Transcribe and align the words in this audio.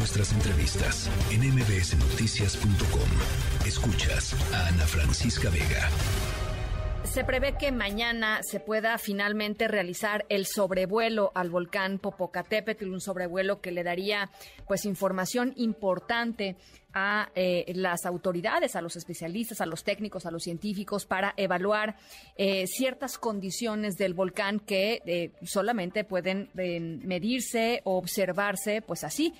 nuestras 0.00 0.32
entrevistas 0.32 1.10
en 1.30 1.42
mbsnoticias.com. 1.42 3.66
Escuchas 3.66 4.34
a 4.54 4.68
Ana 4.68 4.86
Francisca 4.86 5.50
Vega. 5.50 5.90
Se 7.04 7.22
prevé 7.22 7.58
que 7.58 7.70
mañana 7.70 8.40
se 8.42 8.60
pueda 8.60 8.96
finalmente 8.96 9.68
realizar 9.68 10.24
el 10.30 10.46
sobrevuelo 10.46 11.32
al 11.34 11.50
volcán 11.50 11.98
Popocatépetl, 11.98 12.88
un 12.88 13.02
sobrevuelo 13.02 13.60
que 13.60 13.72
le 13.72 13.84
daría 13.84 14.30
pues 14.66 14.86
información 14.86 15.52
importante 15.56 16.56
a 16.94 17.30
eh, 17.34 17.72
las 17.74 18.06
autoridades, 18.06 18.76
a 18.76 18.82
los 18.82 18.96
especialistas, 18.96 19.60
a 19.60 19.66
los 19.66 19.84
técnicos, 19.84 20.26
a 20.26 20.30
los 20.30 20.42
científicos 20.42 21.06
para 21.06 21.34
evaluar 21.36 21.96
eh, 22.36 22.66
ciertas 22.66 23.18
condiciones 23.18 23.96
del 23.96 24.14
volcán 24.14 24.60
que 24.60 25.02
eh, 25.06 25.30
solamente 25.42 26.04
pueden 26.04 26.50
medirse 26.54 27.80
o 27.84 27.96
observarse, 27.96 28.82
pues 28.82 29.04
así, 29.04 29.32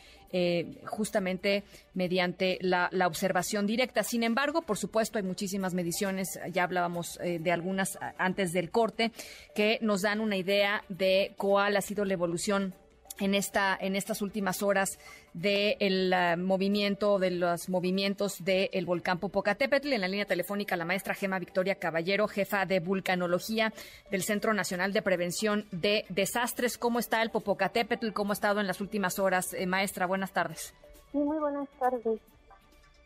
justamente 0.86 1.64
mediante 1.94 2.58
la, 2.60 2.88
la, 2.92 3.08
observación 3.08 3.66
directa. 3.66 4.04
Sin 4.04 4.22
embargo, 4.22 4.62
por 4.62 4.78
supuesto, 4.78 5.18
hay 5.18 5.24
muchísimas 5.24 5.74
mediciones, 5.74 6.38
ya 6.52 6.62
hablábamos 6.62 7.18
de 7.18 7.50
algunas 7.50 7.98
antes 8.16 8.52
del 8.52 8.70
corte, 8.70 9.10
que 9.56 9.78
nos 9.82 10.02
dan 10.02 10.20
una 10.20 10.36
idea 10.36 10.84
de 10.88 11.34
cuál 11.36 11.76
ha 11.76 11.80
sido 11.80 12.04
la 12.04 12.12
evolución 12.12 12.74
en 13.20 13.34
esta 13.34 13.76
en 13.80 13.96
estas 13.96 14.22
últimas 14.22 14.62
horas 14.62 14.98
del 15.32 16.12
eh, 16.12 16.36
movimiento 16.36 17.18
de 17.18 17.30
los 17.30 17.68
movimientos 17.68 18.42
del 18.42 18.86
volcán 18.86 19.18
Popocatépetl. 19.18 19.92
En 19.92 20.00
la 20.00 20.08
línea 20.08 20.24
telefónica 20.24 20.76
la 20.76 20.84
maestra 20.84 21.14
Gema 21.14 21.38
Victoria 21.38 21.76
Caballero 21.76 22.26
jefa 22.26 22.66
de 22.66 22.80
vulcanología 22.80 23.72
del 24.10 24.22
Centro 24.22 24.54
Nacional 24.54 24.92
de 24.92 25.02
Prevención 25.02 25.66
de 25.70 26.04
Desastres. 26.08 26.78
Cómo 26.78 26.98
está 26.98 27.22
el 27.22 27.30
Popocatépetl 27.30 28.12
cómo 28.12 28.32
ha 28.32 28.34
estado 28.34 28.60
en 28.60 28.66
las 28.66 28.80
últimas 28.80 29.18
horas 29.18 29.54
eh, 29.54 29.66
maestra 29.66 30.06
buenas 30.06 30.32
tardes. 30.32 30.74
Sí 31.12 31.18
muy 31.18 31.38
buenas 31.38 31.68
tardes. 31.78 32.20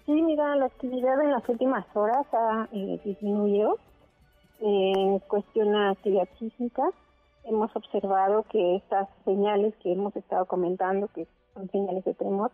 Sí 0.07 0.13
mira 0.13 0.57
la 0.57 0.67
actividad 0.67 1.21
en 1.23 1.31
las 1.31 1.49
últimas 1.49 1.85
horas 1.95 2.27
ha 2.33 2.69
eh, 2.73 3.01
disminuido 3.05 3.79
en 4.61 5.19
cuestión 5.21 5.73
de 5.73 5.89
actividad 5.89 6.29
sísmica 6.39 6.83
hemos 7.45 7.75
observado 7.77 8.45
que 8.51 8.77
estas 8.77 9.09
señales 9.25 9.75
que 9.83 9.93
hemos 9.93 10.15
estado 10.17 10.47
comentando, 10.47 11.09
que 11.09 11.27
son 11.55 11.71
señales 11.71 12.05
de 12.05 12.15
tremor, 12.15 12.51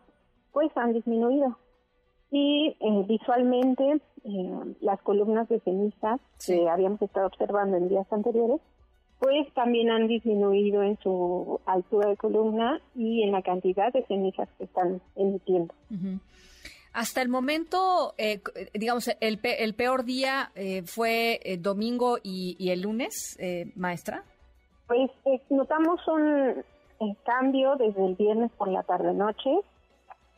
pues 0.53 0.71
han 0.77 0.93
disminuido. 0.93 1.57
Y 2.31 2.77
eh, 2.81 3.05
visualmente 3.09 4.01
eh, 4.25 4.75
las 4.81 5.01
columnas 5.03 5.49
de 5.49 5.61
ceniza 5.61 6.19
que 6.45 6.69
habíamos 6.69 7.03
estado 7.03 7.27
observando 7.27 7.77
en 7.77 7.89
días 7.89 8.07
anteriores, 8.13 8.61
pues 9.19 9.53
también 9.53 9.91
han 9.91 10.07
disminuido 10.07 10.83
en 10.83 10.99
su 11.03 11.61
altura 11.67 12.09
de 12.09 12.17
columna 12.17 12.81
y 12.95 13.23
en 13.23 13.33
la 13.33 13.43
cantidad 13.43 13.93
de 13.93 14.05
cenizas 14.07 14.49
que 14.57 14.65
están 14.65 15.03
emitiendo. 15.15 15.75
Hasta 16.93 17.21
el 17.21 17.29
momento, 17.29 18.15
eh, 18.17 18.41
digamos, 18.73 19.09
el, 19.21 19.41
el, 19.43 19.75
peor 19.75 20.05
día 20.05 20.53
fue 20.87 21.41
domingo 21.61 22.19
y, 22.23 22.57
y, 22.59 22.71
el 22.71 22.81
lunes, 22.81 23.37
maestra. 23.77 24.25
Pues 24.91 25.09
eh, 25.25 25.41
notamos 25.51 26.01
un 26.09 27.15
cambio 27.25 27.77
desde 27.77 28.05
el 28.05 28.17
viernes 28.17 28.51
por 28.59 28.67
la 28.67 28.83
tarde-noche. 28.83 29.61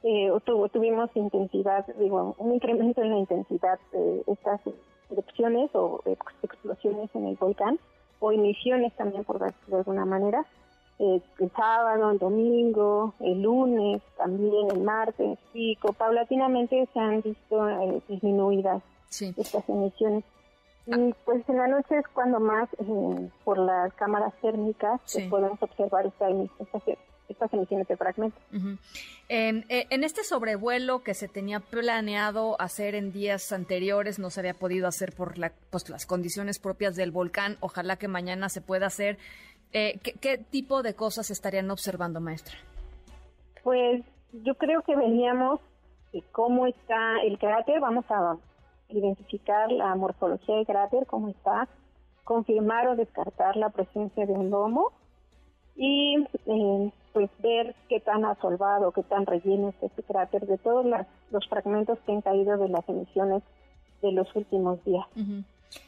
Eh, 0.02 0.30
tuvimos 0.70 1.08
intensidad, 1.14 1.86
digo, 1.98 2.34
un 2.36 2.52
incremento 2.52 3.00
en 3.00 3.12
la 3.12 3.16
intensidad 3.16 3.78
de 3.92 4.22
estas 4.26 4.60
erupciones 5.08 5.70
o 5.72 6.02
explosiones 6.42 7.08
en 7.14 7.28
el 7.28 7.36
volcán, 7.36 7.78
o 8.20 8.30
emisiones 8.30 8.94
también, 8.94 9.24
por 9.24 9.38
decirlo 9.38 9.76
de 9.76 9.76
alguna 9.78 10.04
manera. 10.04 10.44
Eh, 10.98 11.22
el 11.38 11.50
sábado, 11.52 12.10
el 12.10 12.18
domingo, 12.18 13.14
el 13.20 13.40
lunes, 13.40 14.02
también 14.18 14.70
el 14.70 14.82
martes, 14.82 15.38
pico, 15.54 15.94
paulatinamente 15.94 16.86
se 16.92 17.00
han 17.00 17.22
visto 17.22 17.70
eh, 17.70 18.02
disminuidas 18.06 18.82
estas 19.18 19.66
emisiones. 19.70 20.24
Y 20.86 21.14
pues 21.24 21.48
en 21.48 21.56
la 21.56 21.68
noche 21.68 21.98
es 21.98 22.08
cuando 22.08 22.40
más, 22.40 22.68
eh, 22.74 23.30
por 23.44 23.58
las 23.58 23.92
cámaras 23.94 24.34
térmicas, 24.40 25.00
podemos 25.30 25.62
observar 25.62 26.06
esta, 26.06 26.28
estas 27.28 27.52
emisiones 27.52 27.86
de 27.86 27.96
fragmentos. 27.96 28.42
Eh, 29.28 29.64
en 29.68 30.04
este 30.04 30.24
sobrevuelo 30.24 31.02
que 31.02 31.14
se 31.14 31.28
tenía 31.28 31.60
planeado 31.60 32.60
hacer 32.60 32.94
en 32.94 33.12
días 33.12 33.52
anteriores, 33.52 34.18
no 34.18 34.30
se 34.30 34.40
había 34.40 34.54
podido 34.54 34.88
hacer 34.88 35.14
por 35.14 35.38
la, 35.38 35.52
pues, 35.70 35.88
las 35.88 36.04
condiciones 36.04 36.58
propias 36.58 36.96
del 36.96 37.12
volcán. 37.12 37.56
Ojalá 37.60 37.96
que 37.96 38.08
mañana 38.08 38.48
se 38.48 38.60
pueda 38.60 38.86
hacer. 38.86 39.18
Eh, 39.72 40.00
¿qué, 40.02 40.12
¿Qué 40.14 40.36
tipo 40.36 40.82
de 40.82 40.94
cosas 40.94 41.30
estarían 41.30 41.70
observando, 41.70 42.20
maestra? 42.20 42.56
Pues 43.62 44.02
yo 44.32 44.56
creo 44.56 44.82
que 44.82 44.96
veníamos 44.96 45.60
cómo 46.32 46.66
está 46.66 47.22
el 47.22 47.38
cráter. 47.38 47.80
Vamos 47.80 48.04
a 48.10 48.36
identificar 48.94 49.70
la 49.70 49.94
morfología 49.94 50.56
del 50.56 50.66
cráter, 50.66 51.06
cómo 51.06 51.28
está, 51.28 51.68
confirmar 52.24 52.88
o 52.88 52.96
descartar 52.96 53.56
la 53.56 53.70
presencia 53.70 54.26
de 54.26 54.32
un 54.32 54.50
domo 54.50 54.92
y 55.76 56.16
eh, 56.46 56.92
pues 57.12 57.30
ver 57.40 57.74
qué 57.88 58.00
tan 58.00 58.24
asolvado, 58.24 58.92
qué 58.92 59.02
tan 59.02 59.26
relleno 59.26 59.70
es 59.70 59.82
este 59.82 60.02
cráter 60.02 60.46
de 60.46 60.58
todos 60.58 60.86
los 61.30 61.48
fragmentos 61.48 61.98
que 62.06 62.12
han 62.12 62.20
caído 62.20 62.56
de 62.58 62.68
las 62.68 62.88
emisiones 62.88 63.42
de 64.02 64.12
los 64.12 64.34
últimos 64.34 64.84
días. 64.84 65.06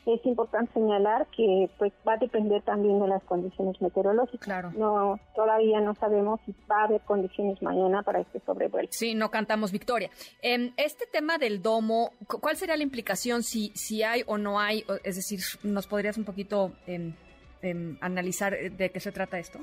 Es 0.06 0.24
importante 0.24 0.72
señalar 0.72 1.26
que 1.36 1.68
pues 1.78 1.92
va 2.06 2.14
a 2.14 2.16
depender 2.16 2.62
también 2.62 3.00
de 3.00 3.08
las 3.08 3.22
condiciones 3.24 3.80
meteorológicas. 3.80 4.44
Claro. 4.44 4.72
No, 4.76 5.18
todavía 5.34 5.80
no 5.80 5.94
sabemos 5.94 6.40
si 6.46 6.54
va 6.70 6.82
a 6.82 6.84
haber 6.84 7.00
condiciones 7.02 7.60
mañana 7.62 8.02
para 8.02 8.20
este 8.20 8.40
sobrevuelo. 8.40 8.88
Sí, 8.90 9.14
no 9.14 9.30
cantamos 9.30 9.72
victoria. 9.72 10.10
Em, 10.42 10.72
este 10.76 11.06
tema 11.06 11.38
del 11.38 11.62
domo, 11.62 12.10
¿cuál 12.40 12.56
sería 12.56 12.76
la 12.76 12.82
implicación 12.82 13.42
si, 13.42 13.70
si 13.74 14.02
hay 14.02 14.22
o 14.26 14.38
no 14.38 14.60
hay? 14.60 14.84
Es 15.04 15.16
decir, 15.16 15.40
¿nos 15.62 15.86
podrías 15.86 16.18
un 16.18 16.24
poquito 16.24 16.72
em, 16.86 17.14
em, 17.62 17.96
analizar 18.00 18.52
de 18.52 18.90
qué 18.90 19.00
se 19.00 19.12
trata 19.12 19.38
esto? 19.38 19.58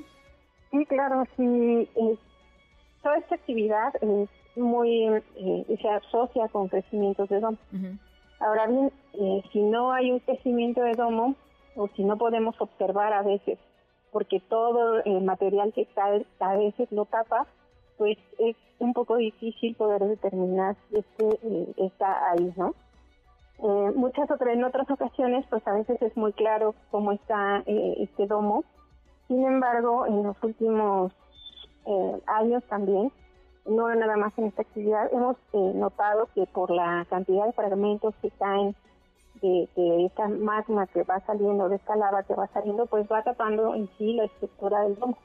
Sí, 0.70 0.86
claro, 0.86 1.24
sí. 1.36 1.88
toda 3.02 3.18
esta 3.18 3.34
actividad 3.34 3.92
es 4.00 4.28
muy, 4.56 5.04
eh, 5.36 5.78
se 5.80 5.88
asocia 5.88 6.48
con 6.48 6.68
crecimientos 6.68 7.28
de 7.28 7.40
domo. 7.40 7.58
Ahora 8.42 8.66
bien, 8.66 8.92
eh, 9.14 9.42
si 9.52 9.60
no 9.62 9.92
hay 9.92 10.10
un 10.10 10.18
crecimiento 10.18 10.82
de 10.82 10.94
domo 10.94 11.36
o 11.76 11.86
si 11.88 12.02
no 12.02 12.18
podemos 12.18 12.60
observar 12.60 13.12
a 13.12 13.22
veces, 13.22 13.58
porque 14.10 14.40
todo 14.40 15.02
el 15.04 15.22
material 15.22 15.72
que 15.72 15.86
cae 15.86 16.26
a 16.40 16.56
veces 16.56 16.90
lo 16.90 17.04
tapa, 17.04 17.46
pues 17.98 18.18
es 18.38 18.56
un 18.80 18.94
poco 18.94 19.16
difícil 19.16 19.76
poder 19.76 20.02
determinar 20.02 20.76
si 20.88 20.98
este 20.98 21.38
eh, 21.44 21.74
está 21.76 22.30
ahí, 22.32 22.52
¿no? 22.56 22.74
Eh, 23.62 23.92
muchas 23.94 24.28
otras, 24.28 24.54
en 24.54 24.64
otras 24.64 24.90
ocasiones, 24.90 25.46
pues 25.48 25.64
a 25.68 25.74
veces 25.74 26.02
es 26.02 26.16
muy 26.16 26.32
claro 26.32 26.74
cómo 26.90 27.12
está 27.12 27.62
este 27.66 28.26
domo. 28.26 28.64
Sin 29.28 29.44
embargo, 29.46 30.04
en 30.06 30.24
los 30.24 30.36
últimos 30.42 31.12
años 32.26 32.62
también 32.68 33.12
no 33.66 33.94
nada 33.94 34.16
más 34.16 34.36
en 34.38 34.46
esta 34.46 34.62
actividad, 34.62 35.12
hemos 35.12 35.36
eh, 35.52 35.72
notado 35.74 36.28
que 36.34 36.46
por 36.46 36.70
la 36.70 37.06
cantidad 37.08 37.46
de 37.46 37.52
fragmentos 37.52 38.14
que 38.20 38.30
caen 38.30 38.74
de, 39.40 40.06
esta 40.06 40.28
magma 40.28 40.86
que 40.86 41.02
va 41.02 41.20
saliendo, 41.26 41.68
de 41.68 41.76
esta 41.76 41.96
lava 41.96 42.22
que 42.22 42.34
va 42.34 42.46
saliendo, 42.48 42.86
pues 42.86 43.06
va 43.10 43.22
tapando 43.22 43.74
en 43.74 43.88
sí 43.98 44.14
la 44.14 44.24
estructura 44.24 44.82
del 44.82 44.96
domo. 44.96 45.18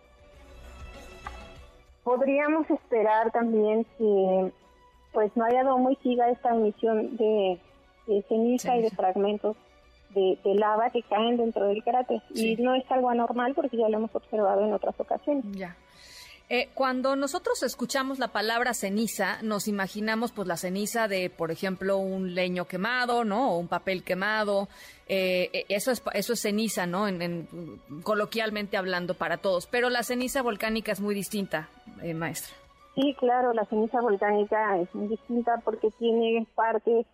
Podríamos 2.03 2.69
esperar 2.69 3.31
también 3.31 3.85
que 3.97 4.51
pues 5.13 5.35
no 5.35 5.45
haya 5.45 5.63
domo 5.63 5.91
y 5.91 5.95
siga 5.97 6.29
esta 6.29 6.51
emisión 6.51 7.17
de, 7.17 7.59
ceniza 8.27 8.77
y 8.77 8.83
de 8.83 8.91
fragmentos 8.91 9.57
de, 10.13 10.37
lava 10.55 10.89
que 10.89 11.03
caen 11.03 11.37
dentro 11.37 11.65
del 11.65 11.83
cráter. 11.83 12.21
Y 12.33 12.55
no 12.57 12.73
es 12.75 12.89
algo 12.91 13.09
anormal 13.09 13.53
porque 13.53 13.77
ya 13.77 13.89
lo 13.89 13.97
hemos 13.97 14.15
observado 14.15 14.65
en 14.65 14.73
otras 14.73 14.99
ocasiones. 14.99 15.43
Ya. 15.51 15.75
Eh, 16.49 16.69
cuando 16.73 17.17
nosotros 17.17 17.61
escuchamos 17.63 18.19
la 18.19 18.29
palabra 18.29 18.73
ceniza, 18.73 19.41
nos 19.41 19.67
imaginamos 19.67 20.31
pues 20.31 20.47
la 20.47 20.55
ceniza 20.55 21.09
de, 21.09 21.29
por 21.29 21.51
ejemplo, 21.51 21.97
un 21.97 22.35
leño 22.35 22.65
quemado, 22.65 23.25
¿no? 23.25 23.51
O 23.51 23.57
un 23.57 23.67
papel 23.67 24.01
quemado. 24.03 24.69
Eh, 25.09 25.49
eh, 25.51 25.65
eso 25.67 25.91
es 25.91 26.01
eso 26.13 26.33
es 26.33 26.41
ceniza, 26.41 26.87
¿no? 26.87 27.05
En, 27.09 27.47
coloquialmente 28.01 28.77
hablando 28.77 29.13
para 29.13 29.37
todos. 29.37 29.67
Pero 29.67 29.89
la 29.89 30.03
ceniza 30.03 30.41
volcánica 30.41 30.93
es 30.93 31.01
muy 31.01 31.13
distinta, 31.13 31.67
maestra. 32.15 32.55
Sí, 32.95 33.13
claro, 33.19 33.51
la 33.51 33.65
ceniza 33.65 33.99
volcánica 33.99 34.79
es 34.79 34.93
muy 34.95 35.09
distinta 35.09 35.61
porque 35.65 35.91
tiene 35.99 36.47
parte 36.55 37.05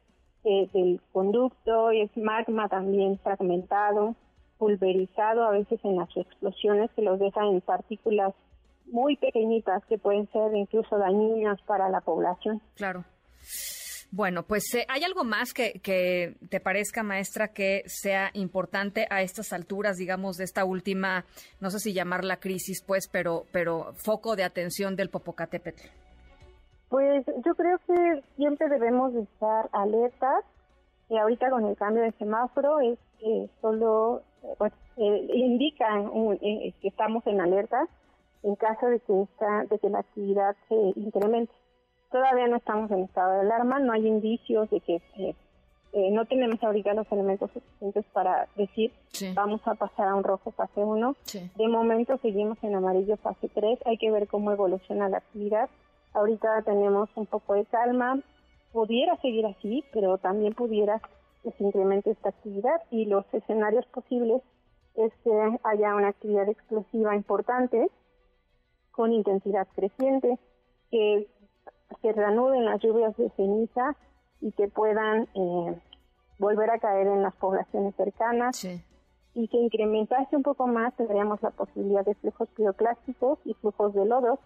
del 0.44 1.01
conducto 1.12 1.91
y 1.91 2.01
es 2.01 2.15
magma 2.18 2.69
también 2.69 3.18
fragmentado, 3.19 4.15
pulverizado 4.59 5.44
a 5.44 5.51
veces 5.51 5.79
en 5.83 5.95
las 5.95 6.15
explosiones 6.15 6.91
que 6.95 7.01
los 7.01 7.18
deja 7.18 7.45
en 7.45 7.62
partículas 7.62 8.33
muy 8.93 9.17
pequeñitas 9.17 9.83
que 9.85 9.97
pueden 9.97 10.31
ser 10.31 10.55
incluso 10.55 10.97
dañinas 10.97 11.59
para 11.63 11.89
la 11.89 11.99
población. 11.99 12.61
Claro. 12.75 13.03
Bueno, 14.11 14.43
pues 14.43 14.63
eh, 14.75 14.85
¿hay 14.89 15.03
algo 15.03 15.23
más 15.23 15.55
que, 15.55 15.79
que, 15.81 16.35
te 16.51 16.59
parezca, 16.59 17.01
maestra, 17.01 17.47
que 17.47 17.81
sea 17.87 18.29
importante 18.33 19.07
a 19.09 19.23
estas 19.23 19.51
alturas, 19.51 19.97
digamos, 19.97 20.37
de 20.37 20.43
esta 20.43 20.63
última, 20.65 21.25
no 21.59 21.71
sé 21.71 21.79
si 21.79 21.93
llamarla 21.93 22.37
crisis, 22.37 22.83
pues, 22.85 23.09
pero, 23.11 23.45
pero 23.51 23.93
foco 23.95 24.35
de 24.35 24.43
atención 24.43 24.95
del 24.95 25.09
Popocatépetl? 25.09 25.87
Pues 26.89 27.25
yo 27.25 27.55
creo 27.55 27.79
que 27.87 28.23
siempre 28.35 28.69
debemos 28.69 29.15
de 29.15 29.21
estar 29.23 29.67
alertas. 29.71 30.45
Y 31.09 31.17
ahorita 31.17 31.49
con 31.49 31.65
el 31.65 31.75
cambio 31.75 32.03
de 32.03 32.11
semáforo 32.13 32.79
es 32.81 32.99
que 33.19 33.49
solo 33.61 34.21
pues, 34.59 34.71
eh, 34.97 35.27
indican 35.33 36.11
eh, 36.39 36.71
que 36.81 36.87
estamos 36.87 37.25
en 37.25 37.41
alerta 37.41 37.87
en 38.43 38.55
caso 38.55 38.87
de 38.87 38.99
que, 38.99 39.21
esta, 39.23 39.63
de 39.65 39.79
que 39.79 39.89
la 39.89 39.99
actividad 39.99 40.55
se 40.67 40.75
incremente. 40.95 41.53
Todavía 42.11 42.47
no 42.47 42.57
estamos 42.57 42.91
en 42.91 43.03
estado 43.03 43.33
de 43.33 43.39
alarma, 43.41 43.79
no 43.79 43.93
hay 43.93 44.05
indicios 44.05 44.69
de 44.69 44.79
que 44.81 44.95
eh, 45.17 45.35
eh, 45.93 46.11
no 46.11 46.25
tenemos 46.25 46.61
ahorita 46.63 46.93
los 46.93 47.11
elementos 47.11 47.51
suficientes 47.51 48.05
para 48.13 48.47
decir 48.55 48.91
vamos 49.33 49.61
a 49.65 49.75
pasar 49.75 50.07
a 50.07 50.15
un 50.15 50.23
rojo 50.23 50.51
fase 50.51 50.83
1. 50.83 51.15
De 51.55 51.67
momento 51.67 52.17
seguimos 52.21 52.57
en 52.63 52.75
amarillo 52.75 53.17
fase 53.17 53.49
3, 53.49 53.79
hay 53.85 53.97
que 53.97 54.11
ver 54.11 54.27
cómo 54.27 54.51
evoluciona 54.51 55.09
la 55.09 55.17
actividad. 55.17 55.69
Ahorita 56.13 56.61
tenemos 56.63 57.09
un 57.15 57.25
poco 57.25 57.55
de 57.55 57.65
calma, 57.65 58.19
pudiera 58.71 59.15
seguir 59.17 59.45
así, 59.45 59.83
pero 59.91 60.17
también 60.17 60.53
pudiera 60.53 61.01
que 61.43 61.51
se 61.51 61.63
incremente 61.63 62.11
esta 62.11 62.29
actividad 62.29 62.81
y 62.91 63.05
los 63.05 63.25
escenarios 63.33 63.85
posibles 63.87 64.41
es 64.95 65.11
que 65.23 65.57
haya 65.63 65.95
una 65.95 66.09
actividad 66.09 66.47
explosiva 66.49 67.15
importante 67.15 67.89
con 68.93 69.11
intensidad 69.11 69.67
creciente, 69.75 70.39
que 70.89 71.27
se 72.01 72.11
reanuden 72.11 72.65
las 72.65 72.81
lluvias 72.81 73.15
de 73.17 73.29
ceniza 73.31 73.95
y 74.41 74.51
que 74.53 74.67
puedan 74.67 75.23
eh, 75.33 75.81
volver 76.37 76.69
a 76.69 76.79
caer 76.79 77.07
en 77.07 77.21
las 77.21 77.35
poblaciones 77.35 77.95
cercanas. 77.95 78.63
Y 79.35 79.47
que 79.47 79.57
incrementase 79.57 80.35
un 80.35 80.43
poco 80.43 80.67
más, 80.67 80.95
tendríamos 80.95 81.41
la 81.41 81.49
posibilidad 81.49 82.05
de 82.05 82.13
flujos 82.15 82.47
piroclásticos 82.55 83.39
y 83.45 83.55
flujos 83.55 83.93
de 83.95 84.05
lodos 84.05 84.39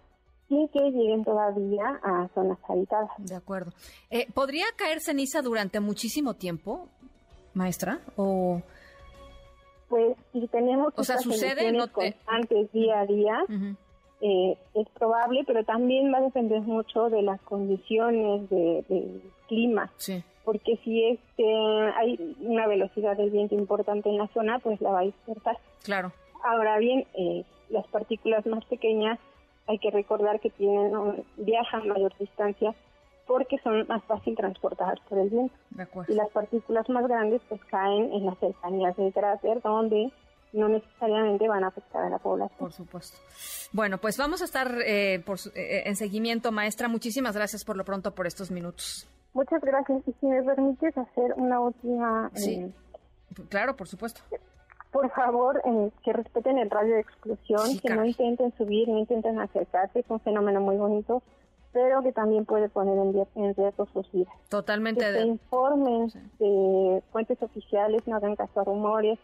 sin 0.48 0.70
que 0.70 0.80
lleguen 0.80 1.26
todavía 1.26 2.00
a 2.02 2.30
zonas 2.34 2.58
habitadas. 2.70 3.10
De 3.18 3.36
acuerdo. 3.36 3.72
Eh, 4.10 4.28
¿Podría 4.34 4.66
caer 4.78 5.02
ceniza 5.02 5.42
durante 5.42 5.82
muchísimo 5.82 6.36
tiempo, 6.36 6.88
maestra? 7.54 8.00
¿O 8.16 8.62
pues 9.90 10.18
si 10.34 10.48
tenemos 10.48 10.94
o 10.98 11.04
sea 11.04 11.18
sucede 11.18 11.72
no 11.72 11.92
constantes 11.92 12.72
día 12.74 13.00
a 13.00 13.06
día 13.06 13.38
eh, 14.22 14.58
es 14.74 14.88
probable 14.90 15.44
pero 15.46 15.64
también 15.64 16.12
va 16.14 16.18
a 16.18 16.22
depender 16.22 16.62
mucho 16.62 17.10
de 17.10 17.22
las 17.22 17.40
condiciones 17.42 18.50
de, 18.50 18.84
del 18.90 19.22
clima. 19.48 19.92
Porque 20.44 20.78
si 20.84 21.04
este 21.04 21.46
hay 21.96 22.36
una 22.40 22.68
velocidad 22.68 23.18
del 23.18 23.32
viento 23.32 23.56
importante 23.56 24.10
en 24.10 24.18
la 24.18 24.28
zona 24.30 24.60
pues 24.60 24.80
la 24.82 24.92
va 24.92 25.00
a 25.00 25.04
dispersar. 25.04 25.58
Claro. 25.84 26.12
Ahora 26.44 26.78
bien 26.78 27.06
eh, 27.14 27.44
las 27.70 27.86
partículas 27.88 28.46
más 28.46 28.64
pequeñas 28.66 29.20
hay 29.68 29.80
que 29.80 29.92
recordar 29.92 30.40
que 30.40 30.50
tienen 30.50 30.92
viajan 31.38 31.88
mayor 31.88 32.14
distancia 32.18 32.74
porque 33.28 33.58
son 33.60 33.86
más 33.88 34.02
fácil 34.06 34.36
transportadas 34.36 35.00
por 35.10 35.20
el 35.20 35.30
viento. 35.30 35.54
Y 36.08 36.14
las 36.14 36.30
partículas 36.30 36.88
más 36.90 37.06
grandes 37.08 37.42
pues 37.50 37.62
caen 37.66 38.14
en 38.14 38.26
las 38.26 38.38
cercanías 38.40 38.96
del 38.96 39.14
cráter 39.14 39.62
donde 39.62 40.12
no 40.54 40.70
necesariamente 40.70 41.48
van 41.48 41.64
a 41.64 41.68
afectar 41.68 42.04
a 42.04 42.10
la 42.10 42.18
población. 42.18 42.58
Por 42.60 42.72
supuesto. 42.72 43.18
Bueno, 43.72 43.98
pues 43.98 44.18
vamos 44.18 44.42
a 44.42 44.46
estar 44.46 44.72
eh, 44.86 45.22
por, 45.26 45.38
eh, 45.56 45.84
en 45.86 45.96
seguimiento, 45.96 46.52
maestra. 46.52 46.88
Muchísimas 46.88 47.36
gracias 47.36 47.64
por 47.66 47.76
lo 47.76 47.84
pronto 47.84 48.14
por 48.14 48.28
estos 48.28 48.52
minutos. 48.52 49.08
Muchas 49.34 49.62
gracias. 49.62 50.02
Y 50.08 50.14
si 50.20 50.26
me 50.26 50.42
permites 50.44 50.98
hacer 50.98 51.34
una 51.36 51.60
última... 51.60 52.32
Sí, 52.34 52.56
eh, 52.56 52.72
claro, 53.50 53.76
por 53.76 53.88
supuesto. 53.88 54.22
Por 54.92 55.12
favor, 55.12 55.62
que 56.04 56.14
respeten 56.14 56.58
el 56.58 56.70
radio 56.70 56.96
de 56.96 57.02
exclusión, 57.02 57.78
que 57.80 57.94
no 57.94 58.06
intenten 58.06 58.56
subir, 58.58 58.88
no 58.88 58.98
intenten 58.98 59.40
acercarse. 59.40 60.00
Es 60.00 60.06
un 60.10 60.20
fenómeno 60.22 60.62
muy 60.62 60.78
bonito 60.78 61.22
pero 61.74 62.02
que 62.02 62.12
también 62.12 62.44
puede 62.44 62.70
poner 62.70 62.98
en, 62.98 63.54
riesgo 63.54 63.86
sus 63.94 64.12
vidas. 64.12 64.34
Totalmente. 64.50 65.06
Que 65.06 65.14
se 65.14 65.28
informen 65.28 66.08
de 66.40 67.04
fuentes 67.12 67.40
oficiales, 67.44 68.02
no 68.08 68.16
hagan 68.16 68.36
caso 68.36 68.62
a 68.62 68.64
rumores 68.64 69.20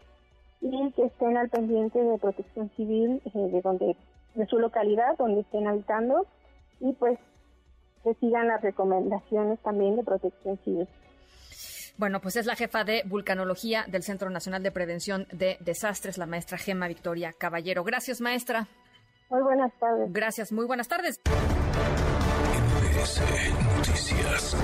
y 0.64 0.92
que 0.92 1.04
estén 1.04 1.36
al 1.36 1.50
pendiente 1.50 2.02
de 2.02 2.18
protección 2.18 2.70
civil 2.70 3.20
eh, 3.26 3.30
de 3.34 3.60
donde 3.60 3.96
de 4.34 4.46
su 4.46 4.58
localidad 4.58 5.16
donde 5.18 5.42
estén 5.42 5.68
habitando 5.68 6.26
y 6.80 6.92
pues 6.94 7.18
que 8.02 8.14
sigan 8.14 8.48
las 8.48 8.62
recomendaciones 8.62 9.60
también 9.60 9.96
de 9.96 10.02
protección 10.02 10.58
civil. 10.64 10.88
Bueno, 11.96 12.20
pues 12.20 12.36
es 12.36 12.46
la 12.46 12.56
jefa 12.56 12.82
de 12.82 13.02
vulcanología 13.06 13.84
del 13.86 14.02
Centro 14.02 14.28
Nacional 14.28 14.62
de 14.62 14.72
Prevención 14.72 15.26
de 15.32 15.58
Desastres, 15.60 16.18
la 16.18 16.26
maestra 16.26 16.58
Gema 16.58 16.88
Victoria 16.88 17.32
Caballero. 17.38 17.84
Gracias, 17.84 18.20
maestra. 18.20 18.66
Muy 19.30 19.42
buenas 19.42 19.72
tardes. 19.78 20.12
Gracias, 20.12 20.52
muy 20.52 20.66
buenas 20.66 20.88
tardes. 20.88 21.20
Noticias. 23.76 24.56